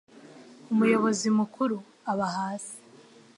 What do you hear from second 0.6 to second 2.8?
Umuyobozi mukuru aba hasi.